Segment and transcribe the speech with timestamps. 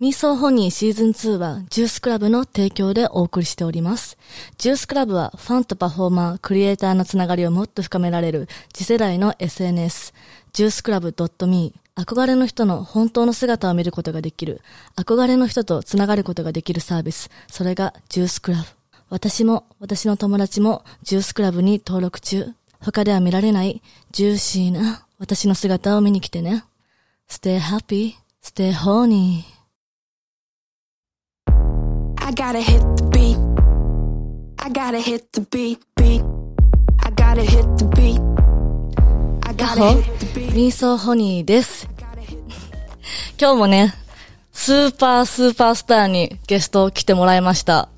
[0.00, 4.16] ミーソーホニーシーズン2はジュースクラブの提供でお送りしております。
[4.56, 10.14] ジュースクラブはファンとパフォーマー、クリエイターのつながりをもっと深められる次世代の SNS、
[10.54, 11.14] ジュースクラブ
[11.46, 14.62] .me、憧れの人の本当の姿を見ることができる、
[14.96, 18.64] 憧れの人とつながることができるサービス、それがジュースクラブ。
[19.10, 22.46] 私も私の友達もジュースクラブに登録中。
[22.80, 23.82] 他では見られない
[24.12, 26.64] ジューシーな私の姿を見に来てね。
[27.28, 29.59] Stay happy, stay horny.
[32.30, 33.36] I gotta hit the beat.
[34.60, 36.22] I gotta hit the beat, beat.
[37.00, 38.20] I gotta hit the beat.
[39.42, 40.54] I gotta ホ hit the beat.
[40.54, 41.88] ミーソーホニーです。
[43.36, 43.94] 今日もね、
[44.52, 47.88] スーパースーパースターにゲスト来てもらいました。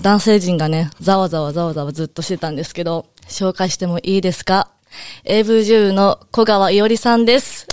[0.00, 4.70] 男性陣がね、ざわざわざわざわずっとしてたんですけど、紹介してもいいですか
[5.26, 7.66] ?AV 女優の小川いおりさんです。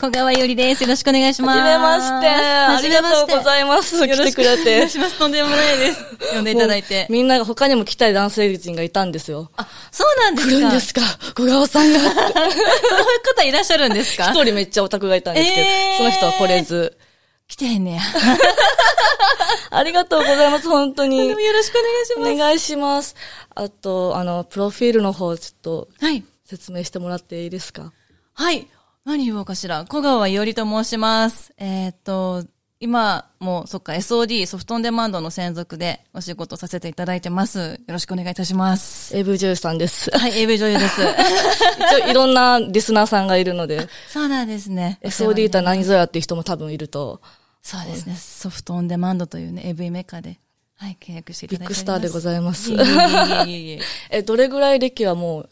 [0.00, 0.82] 小川よりです。
[0.84, 1.58] よろしくお願いします。
[1.58, 2.28] はじめまして。
[2.28, 3.96] ありがとうございます。
[3.96, 4.88] よろ来してくお願くれてい。
[4.90, 5.18] します。
[5.18, 6.04] とんでもないです。
[6.34, 7.06] 呼んでいただいて。
[7.10, 9.50] みんなが他にも来たい男性陣がいたんですよ。
[9.56, 11.00] あ、そうなんですか来るんですか？
[11.34, 11.98] 小川さんが。
[11.98, 12.14] そういう
[13.34, 14.30] 方いらっしゃるんですか？
[14.30, 16.96] 一人めっちゃオタクがいたんですけど、えーその人は来れず。
[17.48, 18.00] 来てへんねや。
[19.76, 21.28] ありがとうございます、本当に。
[21.28, 22.32] よろしくお願いします。
[22.32, 23.16] お願いします。
[23.54, 26.22] あと、あの、プロフィールの方、ちょっとはい。
[26.48, 27.92] 説明してもらっていいですか？
[28.34, 28.68] はい。
[29.08, 29.86] 何言おうかしら。
[29.86, 31.54] 小川いおりと申します。
[31.56, 32.44] えーっと、
[32.78, 37.80] 今、もう、そっか、SOD、ソフトオンデマンドの専属でお仕事させていただいてます。
[37.86, 39.16] よろしくお願いいたします。
[39.16, 40.10] AV 女優さんです。
[40.10, 41.00] はい、AV 女優です。
[41.96, 44.98] 一応いろんなリスナーさんがいるので、そうなんですね。
[45.02, 47.22] SOD とは何ぞやっていう人も多分いると、
[47.62, 48.14] そうですね。
[48.14, 50.38] ソフトオンデマンドというね、AV メーカーで、
[50.76, 51.84] はい、契約していたビッグだいております。
[51.84, 52.76] スターでございますいえ。
[52.76, 53.80] いえいえいえいえ
[54.18, 55.50] え、どれぐらい歴はもう、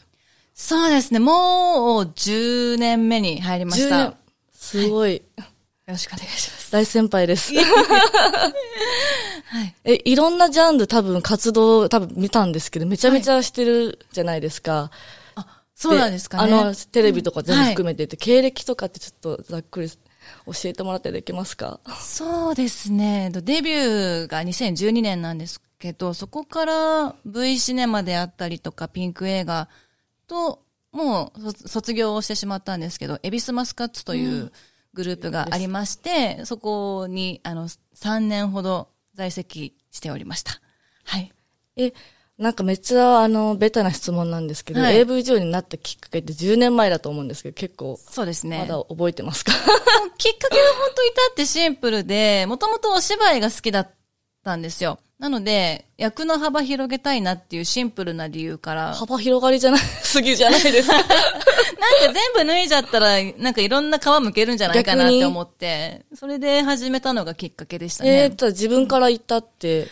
[0.59, 1.19] そうですね。
[1.19, 4.17] もう10年目に入りまし10た。
[4.51, 5.21] すごい、
[5.85, 6.71] ろしくお願いします。
[6.71, 7.53] 大先輩です。
[7.61, 7.61] は
[9.63, 9.75] い。
[9.85, 14.89] え、いろんなジャンル多分活動多分見たんですけど、めちゃめちゃしてるじゃないですか。
[15.35, 16.53] あ、そうなんですかね。
[16.53, 19.97] あの、テレビとか全部含めてて、経歴とかってちょっとざっくり教
[20.65, 21.79] えてもらってできますか？
[22.01, 23.29] そうですね。
[23.31, 29.69] デビューが2012年なんですけど、そこから V シネマであったりとか、ピンク映画
[30.27, 34.51] と、もう卒卒業をしてしまったんですけど、エビスマスカッツという
[34.93, 40.59] グループがありまして、そこに、あの、3年ほど在籍しておりました。
[41.03, 41.31] はい。
[41.75, 41.93] え、
[42.37, 48.59] なんかめっちゃあの、ベタな質問なんですけど、はい AV 女優になったきっかけって10年前だと思うんですけど、結構、そうですね。
[48.59, 49.51] まだ覚えてますか？
[49.51, 49.55] き
[50.29, 53.89] っかけは本当至ってシンプルで、もともとお芝居が好きだっ
[54.43, 54.99] たんですよ。
[55.19, 60.95] なので、役の幅広げたいなっていうシンプルな理由から、なんか幅広がりじゃない、 すぎじゃないですか。
[62.13, 68.09] 全部脱いじゃったら、なんかいろんな皮むけるんじゃないかなって思って、それで始めたのがきっかけでしたね。
[68.09, 69.87] えー、ただ自分から言ったって、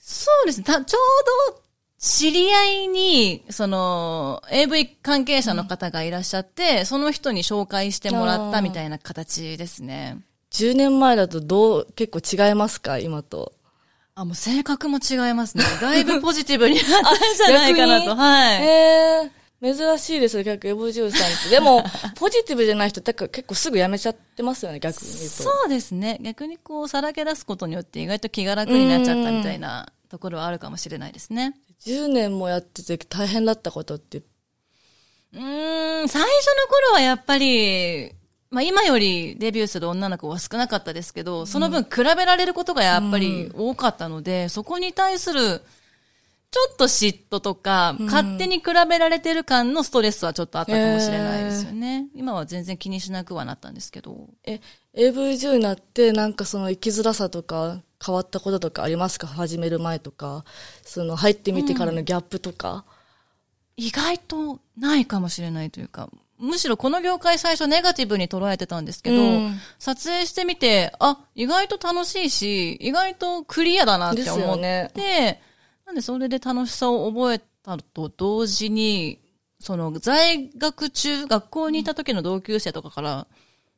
[0.00, 0.64] そうですね。
[0.64, 1.60] たちょうど、
[1.98, 10.18] 知り合いに、その、AV 関係者の方がいらっしゃって、その人に紹介してもらったみたいな形ですね。
[10.52, 13.52] 10年前だとどう、結構違いますか今と。
[14.18, 15.62] あ、もう性格も違いますね。
[15.80, 18.16] だいぶポジティブになったんじゃないかなと。
[18.16, 18.62] はい。
[18.64, 21.50] えー、珍しいですよ、結構、エボジューさんって。
[21.50, 21.84] でも、
[22.16, 25.08] ポジティブじゃない人って結構すぐ辞めちゃってますよね、逆に。
[25.08, 26.18] そうですね。
[26.20, 31.54] 逆にこう、さらけ出すことによって意外と気が楽になっちゃったみたいなところはあるかもしれないですね。
[31.86, 38.17] 10年もやってて大変だったことって、うーん、最初の頃はやっぱり、
[38.50, 45.62] まあ今よりデビューする女の子は少なかったですけど、その分比べられることがやっぱり多かったので、そこに対する、
[46.50, 52.06] ちょっと嫉妬とか、勝手に比べられてる感のストレスはちょっとあったかもしれないですよね。
[52.14, 54.30] 今は全然気にしなくはなったんですけど。
[54.44, 54.60] え、
[54.94, 59.26] AV 女優になって、なんかその生きづらさとか、変わったこととかありますか？
[59.26, 60.46] 始める前とか、
[60.84, 62.86] その入ってみてからのギャップとか。
[63.76, 75.42] 意外とないかもしれないというか、むしろこの業界最初ネガティブに捉えてたんですけど、うん撮影してみて、あ、意外と楽しいし、意外とクリアだなって思って、よね
[75.86, 79.20] なんでそれで楽しさを覚えたと同時に、
[79.60, 83.26] その在学中、学校にいた時の同級生とかから、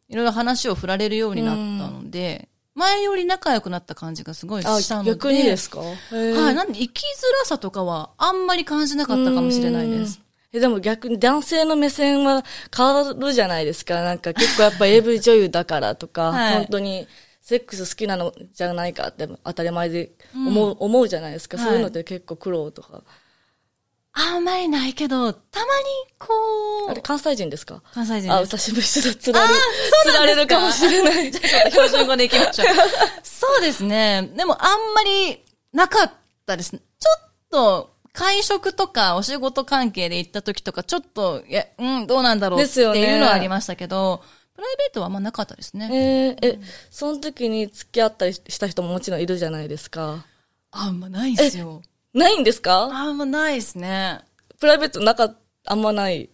[0.09, 5.11] いろいろ話を振られるようになったので、前より仲良くなった感じがすごいあしたので。
[5.13, 5.87] 逆にですか、は
[6.51, 6.55] い。
[6.55, 7.05] なんで生きづ
[7.41, 10.21] らさとかはあんまり感じなかったかもしれないです。
[10.53, 12.45] えでも逆に男性の目線は
[12.77, 14.03] 変わるじゃないですか。
[14.03, 17.07] なんか結構やっぱ AV 女優だからとか、 はい本当に
[17.41, 21.57] セックス好きなのじゃないかって当たり前で思う、思うじゃないですか。
[21.57, 23.03] はいそういうのって結構苦労とか。
[24.13, 25.71] あんまりないけど、たまに
[26.19, 26.27] こ
[26.89, 27.77] う、あれ、関西人ですか？
[27.77, 28.59] あ、関西人です。
[28.59, 29.55] 私も一緒だ、つられる。
[30.05, 31.33] つられるかもしれない。
[31.33, 32.67] 標準語でいきましょう。
[33.23, 34.29] そうですね。
[34.37, 35.41] でもあんまり
[35.73, 36.13] なかっ
[36.45, 36.81] たですね。
[36.99, 44.23] ちょっと、会食とかお仕事関係で行った時とか、ちょっと、いや、うん、どうなんだろうっていうのはありましたけど、
[44.55, 46.37] プライベートはあんまなかったですね。
[46.43, 46.61] えー、え、
[46.91, 50.25] その時に付き合ったりした人ももちろんいるじゃないですか。
[50.71, 51.83] あんまないんすよ。
[52.13, 52.91] ないんですか？
[52.93, 54.21] あんまないですね。
[54.59, 55.35] プライベートなか、
[55.67, 56.29] あんまない。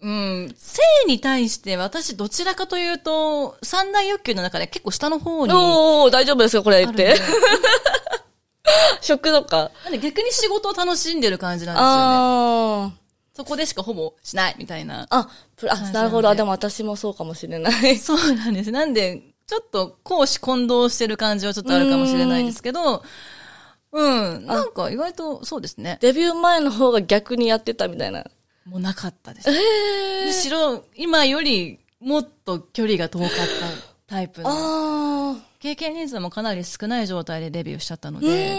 [0.00, 0.54] うん。
[0.56, 5.52] 性に対して私どちらかというと、三大欲求の中で結構下の方に。
[5.52, 7.16] おー、大丈夫ですかこれ言って。
[9.00, 9.70] 食とか。
[9.84, 11.92] なんで逆に仕事を楽しんでる感じなんですよね。
[11.96, 13.02] あ
[13.34, 15.04] そこでしかほぼしないみたいな。
[15.04, 15.06] ー。
[15.10, 16.28] あ、プラあ、感じなるほど。
[16.28, 17.98] あでも私もそうかもしれない。
[17.98, 18.70] そうなんです。
[18.70, 23.02] なんで、ちょっと公私混同してる感じはちょっとあるかもしれないですけど、
[23.92, 24.46] うん。
[24.46, 25.98] なんか意外とそうですね。
[26.00, 28.24] デビュー前の方が逆にやってたみたいな。
[28.66, 29.50] もうなかったです。
[29.50, 33.34] えむしろ今よりもっと距離が遠かった
[34.06, 34.50] タイプの。
[34.50, 38.58] あ経験人数もかなり少ない状態でデビューしちゃったので。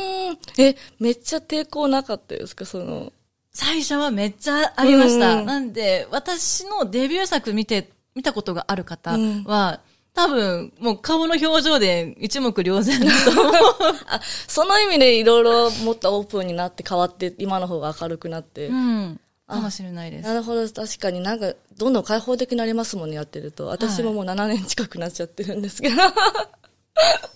[0.57, 2.65] え、めっちゃ抵抗なかったですか？
[2.65, 3.11] その。
[3.51, 5.35] 最初はめっちゃありました。
[5.35, 9.81] うんなんで、私のデビュー作見て、見たことがある方うんは、
[10.13, 13.53] 多分、もう顔の表情で一目瞭然だと思う。
[14.07, 18.67] あ、その意味でいろいろもっとオープンになって変わって、今の方が明るくなって。
[18.67, 19.19] うん。
[19.45, 20.33] かもしれないですな。
[20.35, 23.67] るほど、確かになんか、どんどん開放的になりますもんね、やってると。
[23.67, 25.95] 私ももう7年近くなっちゃってるんですけど。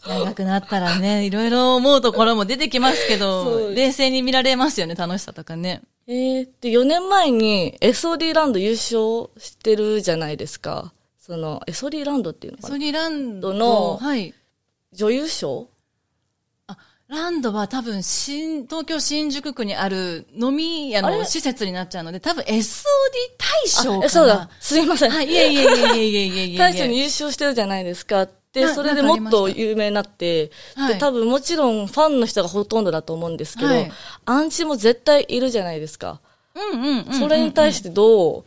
[0.08, 5.82] 長くなったらね、いろいろ思うところも出てきますけど、冷静に見られますよね、楽しさとかね。
[6.08, 10.94] えー、で、4年前に SOD ランド優勝してるじゃないですか。
[11.20, 12.70] その、SOD ランドっていうのかな？
[12.70, 14.34] ソニーランドのはい。
[14.94, 15.68] 女優賞？
[16.68, 16.78] あ、
[17.10, 22.86] ランドは多分、新、東京新宿区にある飲み屋の施設になっちゃうので、多分 SOD
[23.38, 24.06] 大賞かな。
[24.06, 24.50] え、そうだ。
[24.62, 25.10] すいません。
[25.10, 26.58] はい、いえいえいえいえいえいえいえ。
[26.60, 28.30] 大賞に優勝してるじゃないですか。
[28.60, 30.94] で、なそれでもっと有名になって、はい。
[30.94, 33.92] で、多分もちろんファンの人がほとんどだと思うんですけど、はい。
[34.26, 36.20] アンチも絶対いるじゃないですか。
[36.56, 37.14] うんうんうん。
[37.14, 38.44] それに対してどう、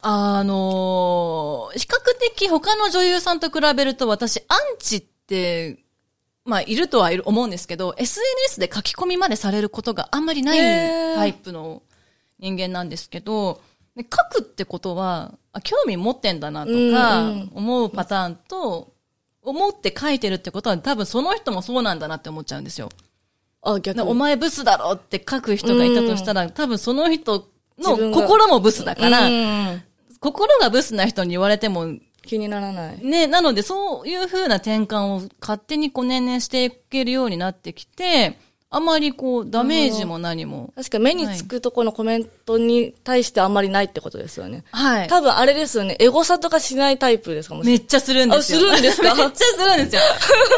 [0.00, 1.98] あのー比較
[2.34, 5.78] 的他の女優さんと比べると私、アンチって、
[6.44, 10.58] まあ、いるとはいる思うんですけど、SNS で書き込みまでされることがあんまりない
[11.16, 11.82] タイプの
[12.38, 13.60] 人間なんですけど、
[13.96, 18.92] で書くってことは、あ興味持ってんだなとか思うパターンと、
[19.42, 22.90] 思って書いてるってことは多分その人もそうなんだなって思っちゃうんですよ。
[23.62, 24.04] あ、逆に。
[24.04, 27.48] でお前ブスだろって書く人がいたとしたら、多分その人
[27.78, 29.82] の心もブスだから、うん
[30.18, 33.04] 心がブスな人に言われても、気にならない。
[33.04, 40.72] ね、なのでそういう風な転換を勝手にこう年々していけるようになってきて、あまりこうダメージも何も。
[40.76, 44.64] 確か目につくとこのコメントに対してあんまりないってことですよね。
[44.72, 45.08] はい。
[45.08, 45.96] 多分あれですよね。
[46.00, 47.78] エゴサとかしないタイプですかもしれない。
[47.80, 48.58] めっちゃするんですよ。
[48.58, 49.14] あするんですか？
[49.14, 50.02] めっちゃするんですよ。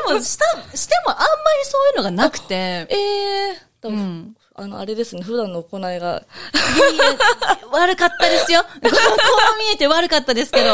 [0.08, 1.28] でも、した、してもあんまり
[1.64, 2.54] そういうのがなくて。
[2.54, 4.36] え えー、多分うん。
[4.58, 5.22] あの、あれですね。
[5.22, 5.88] 普段の行いが。
[5.88, 6.24] いやいや、
[7.70, 8.62] 悪かったですよ。
[8.66, 10.64] こう見えて悪かったですけど。
[10.64, 10.72] で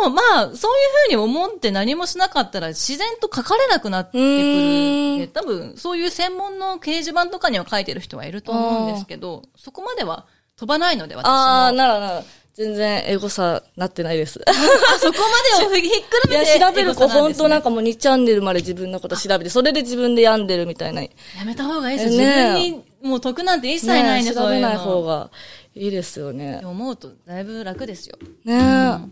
[0.00, 5.28] もまあ、そういうふうに思って何もしなかったら自然と書かれなくなってくる。
[5.28, 10.26] 多分、そういう専門の掲示板とかには書いてる人はいると思うんですけど、そこまでは
[10.56, 11.30] 飛ばないので、私も。
[11.32, 12.24] ああ、ならなら。
[12.54, 14.40] 全然エゴサなってないです。
[14.46, 14.52] あ
[14.98, 15.18] そこ
[15.58, 16.60] までをひっくるいや、めて。
[16.60, 17.64] 調べる子本当なんか。
[17.64, 21.00] かもう2チャンネルまで自分のこと調べて、それで自分で病んでるみたいな。
[21.00, 22.18] ねやめた方がいいですよ。
[22.18, 24.68] ね自分にもう得なんて一切ないんで、そういうの。
[24.68, 25.30] 調べない方が
[25.74, 26.60] いいですよね。
[26.64, 28.16] 思うとだいぶ楽ですよ。
[28.44, 28.54] ね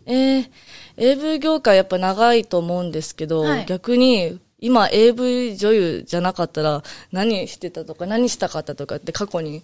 [0.06, 0.50] え、えー
[0.96, 6.82] AV 業界やっぱ長いと思うんですけど、はい逆に、今 AV 女優じゃなかったら
[7.12, 9.62] 何してたとか何したかったとかって過去に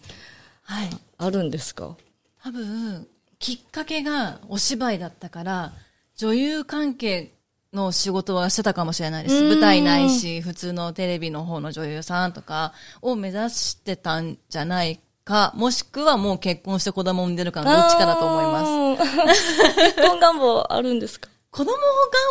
[0.63, 0.91] はい。
[1.19, 1.97] あるんですか？
[2.43, 3.07] 多分、
[3.39, 5.73] きっかけがお芝居だったから、
[6.17, 7.33] 女優関係
[7.77, 9.37] の仕事はしてたかもしれないです。
[9.37, 18.97] うん舞台ないし、普通のテレビの方の女優さんとかを目指してたんじゃないか、もしくはもう結婚して子供を産んでるかのどっちかだと思いま
[19.37, 19.41] す。
[19.43, 19.75] す。
[19.97, 21.29] 結婚願望あるんですか？
[21.51, 21.73] 子供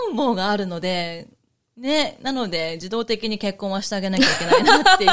[0.10, 1.28] 願望があるので、
[1.78, 5.10] ね、なので自動的に結婚はしてあげなきゃいけないなっていう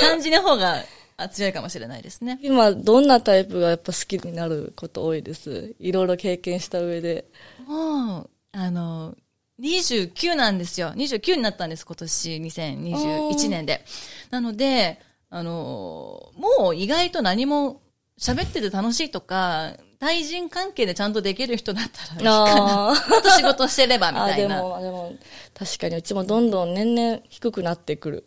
[0.00, 0.82] 感じの方が
[1.16, 2.38] あ強いかもしれないですね。
[2.42, 5.74] 今、どんなタイプがやっぱ好きになること多いです？
[5.80, 7.26] いろいろ経験した上で。
[7.66, 9.14] もう、あの、
[9.60, 10.92] 29なんですよ。
[10.96, 13.84] 29になったんです、今年2021年で。
[14.30, 15.00] なので、
[15.30, 17.80] あの、もう意外と何も
[18.18, 22.90] 喋ってて楽しいとか、対人関係でちゃんとできる人だったらいいかな。
[22.92, 24.56] あと仕事してればみあ、たいな。
[24.56, 25.14] でも、でも、
[25.58, 28.24] 確かにうちもどんどん年々低くなってくる。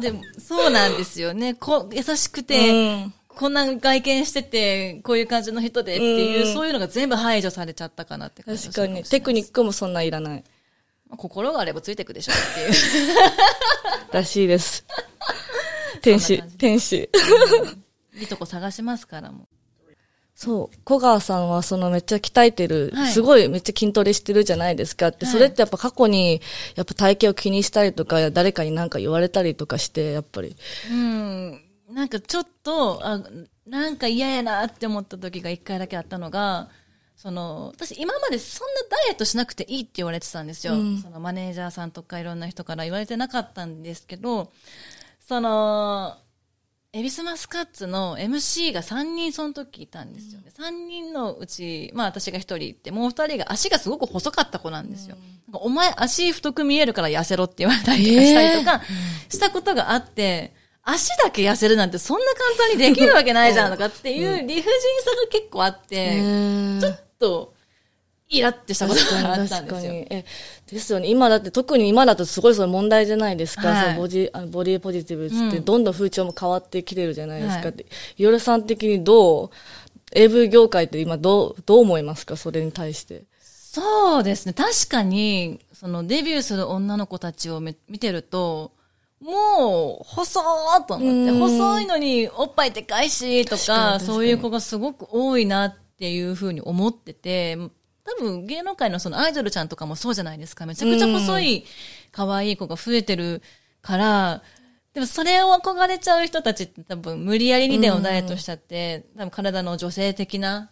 [0.00, 1.54] でもそうなんですよね。
[1.54, 9.04] こ優しくて、うんこんな外見してて、こういう感じの人でっていう、うんそういうのが全部排除されちゃったかなって感じが確かに。
[9.04, 10.44] テクニックもそんないらない。
[11.08, 14.14] まあ心があればついてくでしょっていう。
[14.14, 14.86] らしいです。
[16.00, 17.10] 天使 天使。
[18.18, 19.46] いいとこ探しますからも
[20.34, 20.78] そう。
[20.84, 26.40] 小川さんはそのめっちゃ鍛えてる、はいすごいめっちゃ筋トレしてるじゃないですかって、はいそれってやっぱ過去に、
[26.74, 30.56] やっぱ体型を気にしたりとか、誰かになんか言われたりとかして、やっぱり。
[30.90, 30.94] う。
[30.94, 31.65] うん。
[31.90, 33.22] なんかちょっと、あ、
[33.66, 36.68] なんか嫌やなって思った時が一回だけあったのが、
[37.16, 40.74] その、私今までそんなダイエットしなくていいって言われてたんですよ。
[40.74, 44.52] うんそのマネージャーさんとかいろんな人から言われてなかったんですけど、
[45.20, 46.18] その、
[46.92, 50.50] エビスマスカッツの MC が3人その時いたんですよね。
[50.56, 55.16] 3人のうち、まあ私が1人いて、もう2人が足がすごく細かった子なんですよ。
[55.46, 58.82] なんかお前足太く見えるから痩せろって言われたりとかしたりとか、
[59.28, 60.54] したことがあって、
[60.88, 66.22] 足だけ痩せるなんてそんな簡単にできるわけないじゃんとかっていう理不尽さが結構あって、
[66.80, 67.54] ちょっと
[68.28, 69.92] イラってしたことがあったんですよ。
[69.92, 70.24] え、
[70.70, 71.08] ですよね。
[71.08, 73.68] 今だって、特に今だとすごいその問題じゃないですか。
[73.68, 77.62] はいそのボディあのボディポジティブって、うんどんどん風潮も変わってきてるじゃないですか。
[77.62, 79.50] はいっていおりさん的にどう、
[80.12, 82.36] AV 業界って今どう、どう思いますか？
[82.36, 83.24] それに対して。
[83.40, 84.54] そうですね。
[84.54, 88.72] 確かに、そのデビューする女の子たちをめ見てると、
[89.20, 91.38] もう、細ーと思って、うん。
[91.38, 97.56] 細いのにおっぱいでかいし、とか、そういう子がすごく多いなっていうふうに思ってて、
[98.04, 100.66] 多分芸能界のそのアイドルちゃんとかもそうじゃないですか。
[100.66, 101.64] めちゃくちゃ細い、
[102.12, 103.42] 可愛い子が増えてる
[103.80, 104.42] から、
[104.92, 110.70] でもそれを憧れちゃう人たちって多分無理やりにでもダイエットしちゃって、多分体の女性的な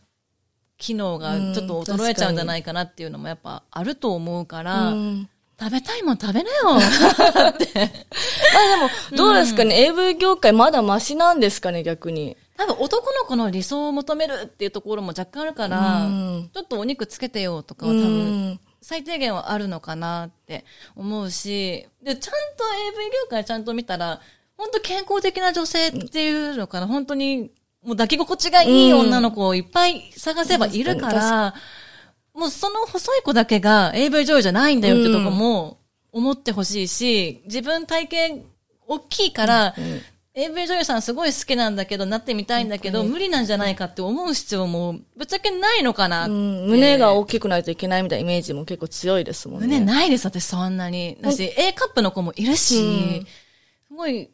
[0.79, 6.75] 機能がちょっと衰えちゃうんじゃないかなっていうのもやっぱあると思うから、うん食べたいもん食べなよ。
[6.75, 6.79] ま
[7.47, 7.67] あで
[9.13, 12.37] も、どうですかね、AV 業界まだマシなんですかね、逆に。
[12.57, 16.51] 多分男の子の理想を求めるっていうところも若干あるから、うん。
[16.53, 18.61] ちょっとお肉つけてよとかはう多分ん。
[18.81, 20.65] 最低限はあるのかなって
[20.97, 22.65] 思うし、で、ちゃんと
[22.99, 24.21] AV 業界ちゃんと見たら、
[24.57, 27.51] 本当健康的な女性っていうのかな、本当に
[27.85, 31.55] もう抱き心地がいい女の子をいっぱい探せばいるから、
[32.35, 35.79] もうその細い子だけが AV 女優じゃないんだよってとこも
[36.13, 38.45] 思ってほしいし、自分体型
[38.87, 39.75] 大きいから、
[40.35, 46.27] AV 女優さんすごい好きなんだけど、なってみたいんだけど、無理なんじゃないかって思う必要もぶっちゃけないのかな。
[46.27, 49.67] うん胸が大きくないといけないみたいなイメージも結構強いですもんね。
[49.67, 51.19] 胸ないです、私そんなに。
[51.21, 53.27] だし、A カップの子もいるし、うん
[53.89, 54.29] すごい、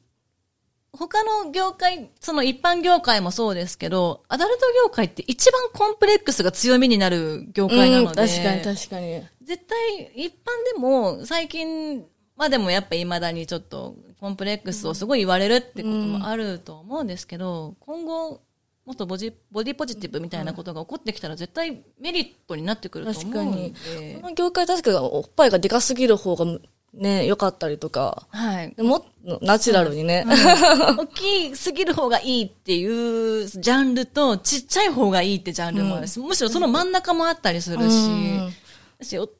[0.92, 9.22] 他の業界、その一般業界もそうですけど、アダルト業界って一番コンプレックスが強みになる業界なので、うん確かに確かに。
[9.42, 10.34] 絶対一般
[10.74, 12.04] でも最近
[12.36, 18.40] までもやっぱ未だにちょっとコンプレックスをすごい言われるってこともあると思うんですけど、今後
[18.84, 24.18] もっとボジボディポジティブみたいなことが起こってきたら絶対メリットになってくると思うんで。
[24.20, 26.46] この業界確かおっぱいがでかすぎる方が
[26.94, 28.74] ね、良かったりとか、はい。
[28.82, 30.26] もっとナチュラルにね。
[30.98, 38.54] 大きすぎる方がいいっていうジャンルと、ちっちゃい方がいいってジャンルもあるし、むしろその真ん中もあったりするし、うん。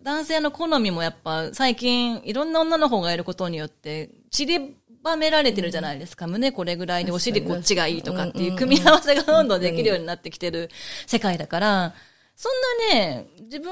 [0.03, 6.27] 男性の好みもやっぱ最近いろんな女の方がいることによって散りばめられてるじゃないですか。
[6.27, 10.71] 胸これぐらいでお尻こっちがいいとかっていう組み合わせがどんどんできるようになってきてる
[11.07, 11.95] 世界だから、
[12.41, 12.53] そん
[12.89, 13.71] なね、自分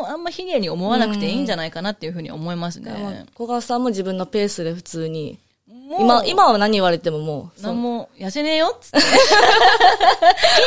[0.00, 3.26] をあんま卑下に思わなくていいんじゃないかなっていうふうに思いますね。
[3.36, 5.38] 小川さんも自分のペースで普通に。
[6.00, 8.98] 今、今は何言われてももう、なんも、痩せねえよっつって。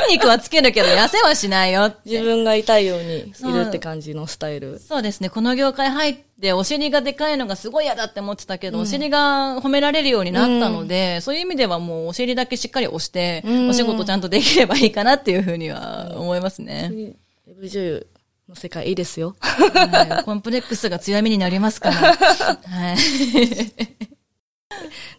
[0.08, 1.98] 筋肉はつけるけど痩せはしないよって。
[2.05, 4.79] 自分が痛いようにいるって感じのスタイル。
[4.79, 5.29] そうですね。
[5.29, 17.13] この業界入って、お尻がでかいのがすごい嫌だって思ってたけど、お尻が褒められるようになったので、そういう意味ではもうお尻だけしっかり押して、んお仕事ちゃんとできればいいかなっていうふうには思いますね。
[17.51, 18.08] AV 女優
[18.48, 19.36] の世界いいですよ。
[19.41, 22.15] はいコンプレックスが強みになりますから。
[22.15, 22.98] はい。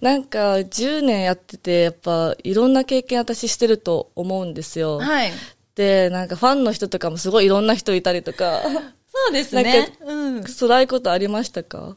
[0.00, 4.98] なんか、10年やってて、やっぱ、いろんな経験私してると思うんですよ。
[4.98, 5.32] はい。
[5.74, 8.70] で、なんかファンの人とかもすごいいろんな人いたりとか、そ
[9.28, 10.04] うですなんねか。
[10.06, 10.44] うん。
[10.44, 11.96] 辛いことありましたか？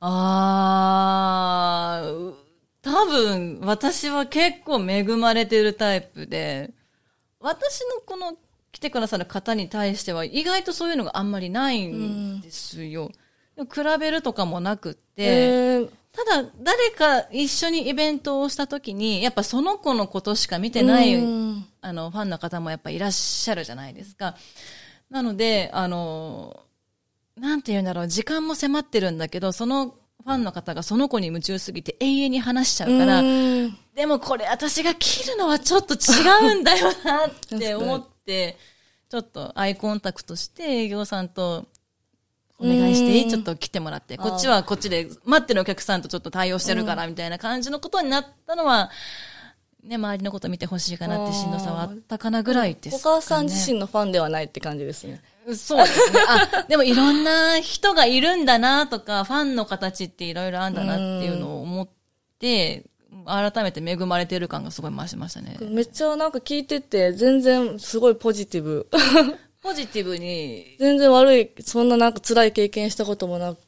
[0.00, 2.34] あー、
[2.82, 6.70] 多分、私は結構恵まれてるタイプで、
[7.38, 8.36] 私のこの
[8.72, 13.10] 来てくださる方に対しては意外とそういうのがあんまりないんですよ。
[13.54, 24.36] でも比べるとかもなくって、えーただ誰か一緒にイベントをした時に、やっぱその子のことしか見てない、うんあの、ファンの方もやっぱいらっしゃるじゃないですか。
[25.08, 26.60] なので、あの、
[27.34, 41.66] なんて言うんだろう、時間も迫ってるんだけど、そのフファンの方がその子に夢中すぎて永遠に話しちゃうから、うんでもこれ私が切るのはちょっと違うんだよなって思って、ちょっとアイコンタクトして営業さんと
[42.58, 43.28] お願いしていい？
[43.28, 48.90] ちょっと来てもらって、こっちはこっちで待ってるお客さんとちょっと対応してるからみたいな感じのことになったのは、
[49.82, 53.16] ね、周りのこと見てほしいかなってしんどさはあったかなぐらいですか、ね。
[53.16, 55.20] お母さん自身のファンではないって感じですね。
[55.56, 56.20] そうですね。
[56.28, 61.88] あ、でもいろんな人がいるんだなとか、ファンの形っていろいろあるんだなっていうのを思っ
[62.38, 62.84] て、
[63.26, 65.56] 改めて恵まれてる感がすごい増しましたね。
[65.60, 68.88] めっちゃなんか聞いてて、全然すごいポジティブ。
[69.62, 73.58] ポジティブに、 全然悪い、そんななんか辛い経験したこともなく、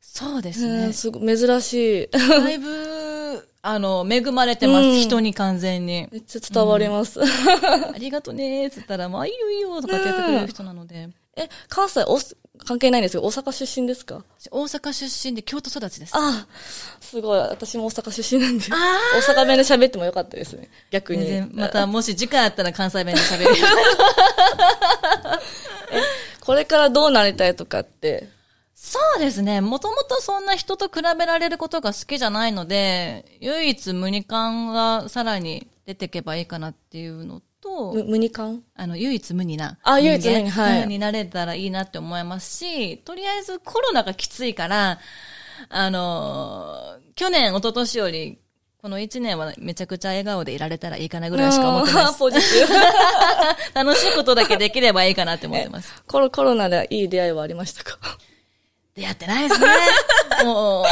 [0.00, 0.92] そうですねうん。
[0.92, 2.08] すごい珍しい。
[2.10, 6.08] だいぶ、あの、恵まれてます、うん人に完全に。
[6.10, 7.20] めっちゃ伝わります。
[7.20, 11.10] ありがとねーっつったら、まあいいよいいよとかってやってくれる人なので。
[11.36, 12.18] え、関西、お
[12.66, 14.22] 関係ないんですけど、大阪出身ですか？
[14.50, 16.12] 大阪出身で京都育ちです。
[16.14, 16.46] あ
[17.00, 17.38] すごい。
[17.38, 18.64] 私も大阪出身なんで。
[18.70, 18.76] あ
[19.32, 20.68] 大阪弁で喋ってもよかったですね。
[20.90, 21.24] 逆に。
[21.26, 23.54] 全然、またもし次回あったら関西弁で喋る。
[26.40, 28.28] これからどうなりたいとかって？
[28.74, 29.60] そうですね。
[29.60, 38.62] もともとそんな人と比べられることが好きじゃないので、唯一無二感がさらに出てけばいいかなっていうのと、む無二感？
[38.76, 39.78] あの、唯一無二な。
[39.82, 44.98] あ唯一無二はいうんになれたらいいなって思いますし、とりあえずコロナがきついから、
[45.68, 48.38] あのー去年、一昨年より、
[48.80, 52.16] この一年はめちゃくちゃ笑顔でいられたらいいかなぐらいしか思ってないです。
[52.20, 52.74] ポジティブ。
[53.74, 55.92] 楽しいことだけできればいいかなって思ってます。
[56.08, 57.98] コロコロナでいい出会いはありましたか？
[58.94, 59.66] 出会ってないですね。
[60.44, 60.84] もう、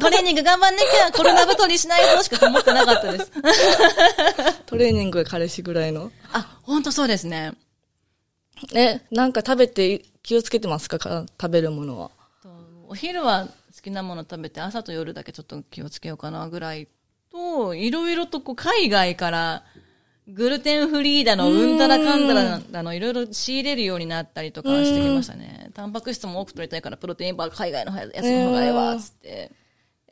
[0.00, 3.32] トレーニング頑張んなきゃコロナ太りしないぞしか思ってなかったです。
[4.70, 6.12] トレーニングが彼氏ぐらいの？
[6.32, 7.54] あ、本当そうですね。
[8.72, 11.00] え、なんか食べて気をつけてますか？
[11.00, 12.10] か食べるものは。
[12.40, 12.48] と
[12.86, 16.86] お昼は好きなもの食べて、朝と夜だけちょっと気をつけようかなぐらい
[17.32, 19.64] と、いろいろとこう海外から、
[20.28, 25.70] グルテンフリーだの、うんたらかんたらだの、いろいろ仕入れるようになったりとかしてきましたね。
[25.74, 29.50] タンパク質も多く取りたいから、プロテインバー海外のやつの方がええわ、つって、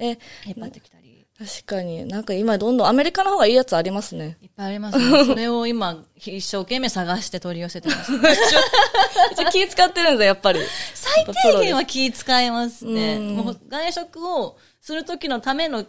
[0.00, 0.18] え、引っ
[0.58, 1.07] 張ってきたり。
[1.38, 2.04] 確かに。
[2.04, 4.38] なんか今どんどんアメリカの方がいいやつありますね。
[4.42, 5.24] いっぱいありますね。
[5.26, 8.10] それを今、一生懸命探して取り寄せてます。
[9.32, 10.60] 一応気使ってるんだ、やっぱり。
[10.94, 13.16] 最低限は気使いますね。
[13.16, 15.88] うんもう外食をするときのための、ち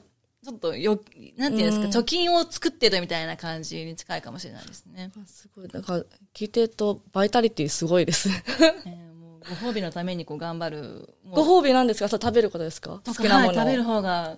[0.50, 1.00] ょっとよ、
[1.38, 5.12] なんていうんですか、貯金を作ってるみたいな感じに近いかもしれないですね。
[5.26, 5.68] すごい。
[5.74, 5.96] なんか、
[6.36, 8.44] 聞いてると、バイタリティすごいです ね。
[8.86, 11.16] えーご褒美のためにこう頑張る。
[11.32, 12.10] ご褒美なんですか？
[12.10, 13.48] 食べることですか好きなものを。
[13.48, 14.38] はい食べる方が、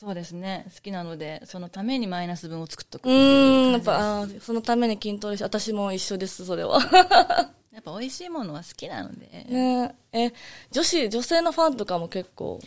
[0.00, 3.76] そうですね、好きなので、そのためにマイナス分を作っとくうん、や。
[3.76, 6.80] っぱ、あーそのために筋トレし、私も一緒です、それは。
[7.70, 10.32] やっぱ美味しいものは好きなので、ねえ、
[10.70, 12.58] 女子、女性のファンとかも結構。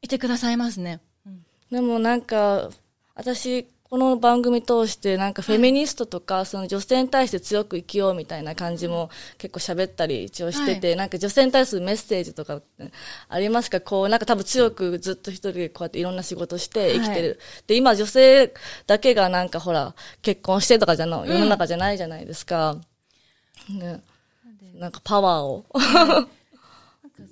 [0.00, 1.00] いてくださいますね。
[1.26, 2.70] うんでもなんか、
[3.14, 12.60] 私、この番組通して、なんかフェミニストとか、その女性に対して強く生きようみたいな感じも結構喋ったり一応してて、なんか女性に対するメッセージとか
[13.30, 13.80] ありますか？
[13.80, 17.40] こう、なんか多分強くずっと一人でこうやっていろんな仕事して生きてる。
[17.66, 18.52] で、今女性
[18.86, 22.76] だけがなんかほら、結婚してとかじゃな、世の中じゃないじゃないですか。
[23.70, 24.02] ね。
[24.74, 25.64] なんかパワーを。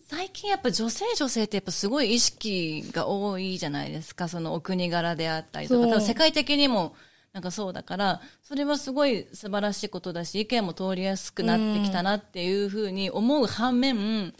[0.09, 4.29] 最近やっぱ女性女性ってやっぱすごい意識が多いじゃないですか。
[4.29, 6.95] そのお国柄であったりとか、多分世界的にも
[7.33, 14.33] なんかそうだから、それはすごい素晴らしいことだし、意見も通りやすくなってきたなっていうふうに思う反面、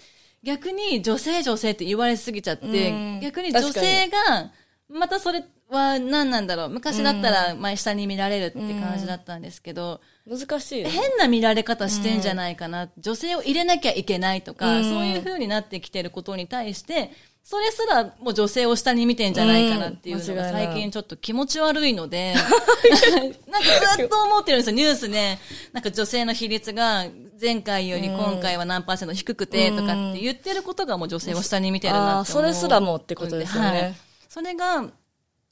[0.43, 3.21] 逆に女性女性って言われすぎちゃって、うん。
[3.21, 3.53] 逆に。
[3.53, 4.51] 女性が、
[4.89, 6.69] またそれは何なんだろう。
[6.69, 10.91] 昔だったら前下に見られるって感じだったんですけど、難しいよね。
[10.91, 17.11] 変な見られ方してんじゃないかな、女性を入れなきゃいけないとか、そういう風になってきてることに対して、
[17.43, 22.35] それすらもう女性を下に見てんじゃないかなっていうのが最近ちょっと気持ち悪いので、
[23.49, 25.39] なんかずっと思ってるんですよ、ニュースね。
[25.73, 27.07] なんか女性の比率が
[27.41, 32.43] 前回より今回は何パーセント低くてとかって言ってることがもう女性を下に見てるなって思う。
[32.43, 33.69] それすらもってことですよね。
[33.69, 33.95] はい。
[34.29, 34.91] それが、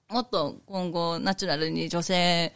[0.08, 2.52] もっと今後ナチュラルに女性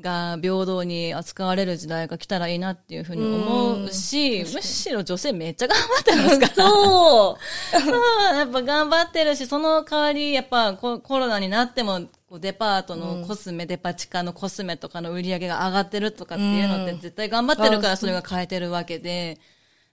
[0.00, 6.54] が平等に扱われる時代が来たらいいなっていうふうに思うし、むしろ女性めっちゃ頑張ってますから。
[6.54, 7.38] そう。
[7.80, 8.36] そう。
[8.36, 12.02] やっぱ頑張ってるし、その代わり、やっぱココロナになっても、
[12.38, 19.40] デパートのコスメ、デパ地下のコスメとかの売り上げが上がってるとかっていうのって絶対頑張ってるからそれが変えてるわけで、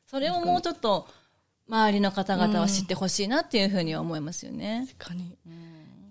[0.06, 1.08] それをもうちょっと
[1.68, 4.86] 周りの方々は知ってほしいなっていうふうには思いますよね。
[5.00, 5.36] 確かに。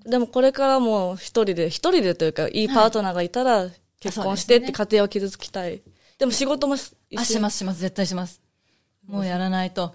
[0.04, 3.68] でもこれからも一人で、一人でというか、いいパートナーがいたら、
[4.00, 5.82] 結婚してって家庭を築きたい。
[6.18, 8.40] でも仕事もしあ、しますします、絶対します。
[9.06, 9.94] もうやらないと。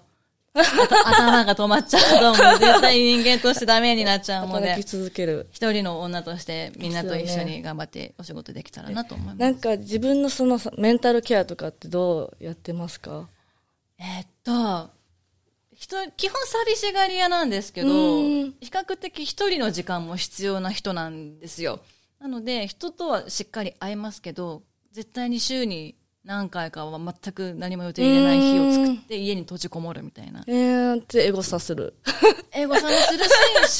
[0.52, 2.58] 頭が止まっちゃうと思う。
[2.58, 5.46] 絶対人間としてダメになっちゃうので働き、続ける。
[5.52, 9.38] 一人の女としてみんなと一緒に頑張ってお仕事できたらなと思います。
[9.38, 13.28] なんか自分のそのさメンタルケアとかってどうやってますか？
[14.00, 14.90] えーっと、人、
[16.16, 21.80] 基本寂しがり屋なんですけど、うん比較的一人の時間も必要な人なんですよ。
[22.20, 24.62] なので、人とはしっかり会えますけど、
[24.92, 30.44] 絶対に週に何回かは全く何も予定入れない日を作って家に閉じこもるみたいな。
[30.46, 31.94] えーってエゴサする。
[32.52, 33.30] 英語さんもするし、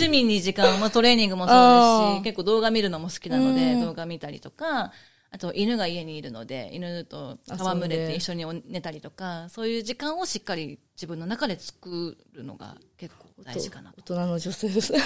[0.04, 4.92] 趣味に時間、まあトレーニングもそうですし、結構動画見るのも好きなので、うん動画見たりとか、
[5.32, 13.94] あと犬が家にいるので、犬と戯れて一緒に寝たりとか、そういう時間をしっかり自分の中で作るのが結構大事かな。
[13.96, 14.92] 大人の女性です。
[14.92, 14.96] い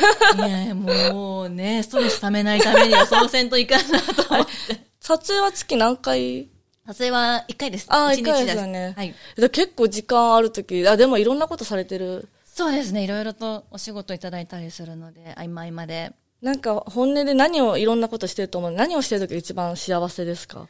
[0.41, 4.51] や、もうね、ストレス溜めないためには そうせんといかんなと思って。
[4.99, 6.49] 撮影は月何回？
[6.87, 7.85] 撮影は1回です。
[7.85, 9.15] 一ああ一回ですよねはい。
[9.39, 12.29] だ結構時間あるとき、あ、でもいろんなことされてる。
[12.47, 16.13] そうですね、いろいろとお仕事いただいたりするので、合間合間で。
[16.44, 18.70] なんか本音で何をいろんなことしてると思う？
[18.70, 20.68] 何をしてるときが一番幸せですか？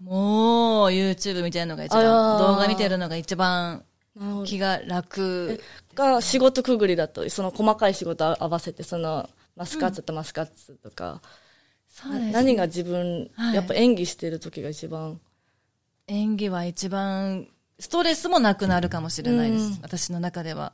[0.00, 3.82] もう、YouTube 見てるのが一番、動画見てるのが一番
[4.44, 5.60] 気が楽。
[5.96, 11.20] が仕事くぐりだと、その細かい仕事合わせて、そのマスカッツとマスカッツとか、
[11.88, 12.32] そうですね。
[12.32, 13.54] 何が自分、はい。
[13.56, 15.20] やっぱ演技してる時が一番？
[16.06, 17.48] 演技は一番、
[17.80, 19.64] ストレスもなくなるかもしれないです。
[19.64, 19.78] うん。
[19.82, 20.72] 私の中では。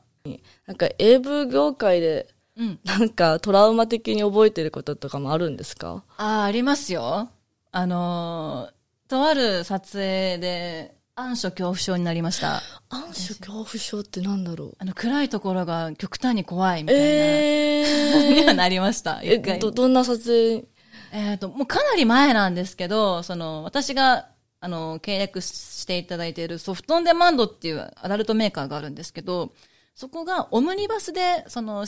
[0.66, 2.80] なんか AV 業界で、うん。
[2.84, 6.04] なんかトラウマ的に覚えてることとかもあるんですか？
[6.16, 7.30] ああ、ありますよ。
[7.70, 12.62] あのーとある撮影で、暗所恐怖症になりました。
[12.88, 14.74] 暗所恐怖症ってなんだろう？
[14.78, 17.02] あの、暗いところが極端に怖いみたいな。
[17.04, 19.20] え にはなりました。
[19.22, 20.66] え、ど、どんな撮影？
[21.12, 24.28] えっ、と、もうかなり前なんですけど、その、私が、
[24.60, 29.52] あの、契約していただいているソフトオンデマンドっていうアダルトメーカーがあるんですけど、
[29.94, 31.84] そこがオムニバスで、その、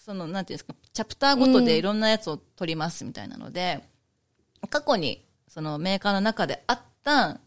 [0.00, 3.84] その、なんていうんですか、チャプターごとでいろんなやつを撮りますみたいなので、
[4.70, 7.40] 過去に、そのメーカーの中であった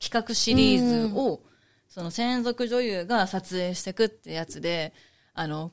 [0.00, 1.42] 企画シリーズを、
[1.88, 4.94] その専属女優が撮影していくってやつで、
[5.34, 5.72] あの、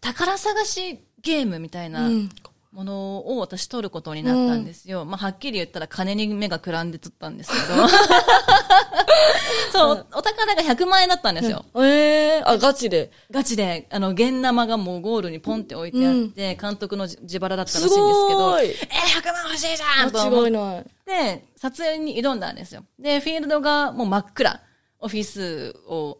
[0.00, 2.30] 宝探しゲームみたいな、うん
[2.72, 5.04] ものを私取ることになったんですよ。
[5.04, 7.86] まあ、はっきり言ったら金に目がくらんで取ったんですけど。
[9.72, 11.66] そう、お宝が100万円だったんですよ。
[11.76, 13.10] ええあ、ガチで。
[13.30, 20.84] ガチで、あの、現生がもうゴールにポンって置いてあって、監督の自腹だったらしいんですけすど、えー、100万欲しいじゃんと思っ間違いない。
[21.04, 22.84] て、撮影に挑んだんですよ。
[22.98, 24.62] で、フィールドがもう真っ暗。
[24.98, 26.18] オフィスを、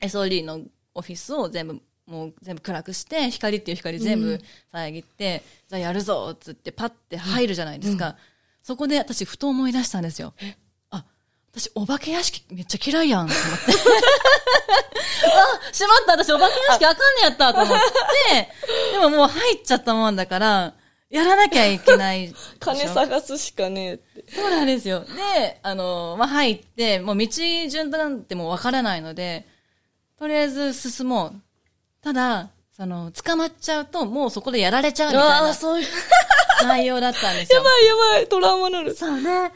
[0.00, 0.60] SOD の
[0.94, 4.40] オフィスを全部、もう全部暗くして、光っていう光全部
[4.72, 8.16] 遮って、じゃあやるぞっつってパッて入るじゃないですか。
[8.62, 10.32] そこで私ふと思い出したんですよ。
[10.90, 11.04] あ、
[11.52, 13.72] 私お化け屋敷めっちゃ嫌いやんと思って。
[15.70, 17.78] あ、しまった私お化け屋敷あかんねやったと思っ
[18.30, 18.48] て、
[18.92, 20.74] でももう入っちゃったもんだから、
[21.10, 22.34] やらなきゃいけない。
[22.60, 24.32] 金探すしかねえって。
[24.32, 25.00] そうなんですよ。
[25.00, 27.26] で、あの、まあ、入って、もう道
[27.68, 29.46] 順なんてもうわからないので、
[30.18, 31.47] とりあえず進もう。
[32.02, 35.86] ただ、その、捕まっちゃうと、もうそこでやられちゃうみたいああ、なそういう。
[36.66, 37.58] 内容だったんですよ。
[37.58, 38.94] やばいやばい、トラウマなる。
[38.94, 39.52] そうね。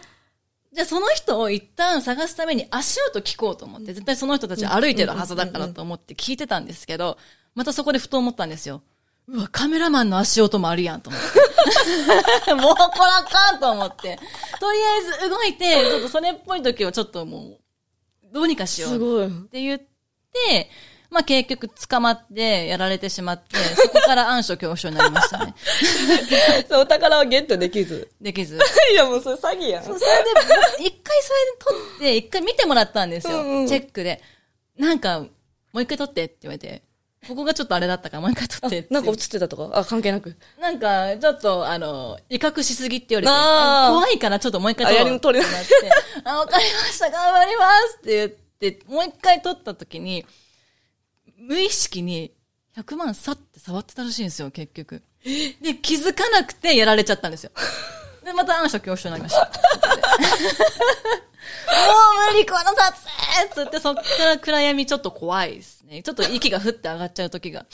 [0.73, 7.19] じゃあその人を一旦探すために足音聞こうと思って、絶対その人たち歩いてるはずだからと思って聞いてたんですけど、
[7.55, 8.83] またそこでふと思ったんですよ。
[9.29, 11.23] うわ、カメラマンの足音もあるやんと思っ
[12.47, 12.55] て。
[12.55, 14.19] もうこらあかんと思って。
[14.59, 17.59] とりあえず動いて、ちょっとそれっぽい時はちょっとも
[18.25, 19.27] う、どうにかしようすごい。
[19.27, 19.81] って言っ
[20.33, 20.71] て、
[21.13, 25.55] まあ結局捕まってやられてしまって、 そこから暗所恐怖症になりましたね。
[26.69, 28.11] そう、お宝はゲットできず。
[28.21, 28.59] できず。
[28.93, 29.85] いや、もうそれ詐欺やん。
[29.85, 30.31] そうそれで、
[30.87, 33.37] 一回それで撮って、一回見てもらったんですよ。
[33.37, 34.23] うんうんチェックで。
[34.79, 35.29] なんか、も
[35.75, 36.83] う一回撮ってって言われて、
[37.29, 38.93] ここがちょっとあれだったからもう一回撮ってって。
[38.95, 39.71] なんか映ってたとか？
[39.79, 40.35] あ、関係なく。
[40.59, 43.33] なんか、ちょっと、あの、威嚇しすぎって言われて、
[44.01, 45.31] 怖いからちょっともう一回撮ってなって、
[46.25, 50.25] あ、わかりました、頑張りますって言って、もう一回撮った時に、
[51.43, 52.33] 無意識に
[52.77, 55.03] 100万さって触ってたらしいんですよ、結局。
[55.61, 57.51] で、気づかなくてやられちゃったんですよ。
[58.25, 59.41] で、またあの人恐怖症になりました。
[59.43, 59.51] も
[62.29, 62.93] う無理この撮
[63.55, 66.03] 影つって、そっから暗闇ちょっと怖いですね。
[66.03, 67.67] ちょっと息がふって上がっちゃう時が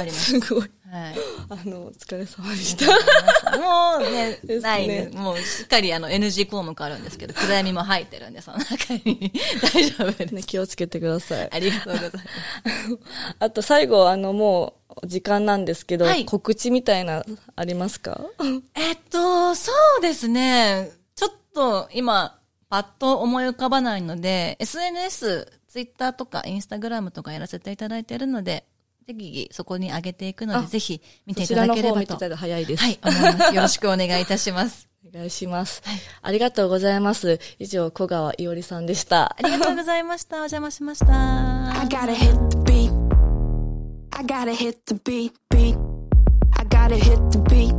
[0.00, 0.40] あります。
[0.40, 0.70] すごい。
[0.90, 1.14] はい。
[1.48, 3.58] あの、お疲れ様でした。
[3.58, 5.16] もうね、ねないです。
[5.16, 9.32] もうしっかりあの NG 項目あるんですけど、暗闇も入ってるんで、その中に
[9.72, 10.34] 大丈夫です。
[10.34, 11.48] ね、気をつけてください。
[11.52, 12.24] ありがとうございます。
[13.38, 17.24] あと最後、あの、もう、時間なんですけど、はい告知みたいな、
[17.54, 18.20] ありますか？
[18.74, 20.90] えっと、そうですね。
[21.14, 28.64] ちょっと今、パッと思い浮かばないので、SNS、ツイッターとかインスタグラムとかやらせていただいているので、
[29.14, 31.88] ぜひそこに上げていくのあで、ぜひ見ていただければと。
[31.88, 32.82] 方を見ていた早いです。
[32.82, 33.54] はい、思います。
[33.54, 34.88] よろしくお願いいたします。
[35.08, 35.82] お願いします。
[36.22, 37.40] ありがとうございます。
[37.58, 39.36] 以上、小川いおりさんでした。
[39.36, 40.36] ありがとうございました。
[40.36, 41.06] お邪魔しました。
[41.80, 42.92] I gotta hit the beat.
[44.12, 45.76] I gotta hit the beat, beat.
[46.52, 47.74] I gotta hit the beat.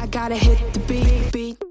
[0.00, 1.69] I gotta hit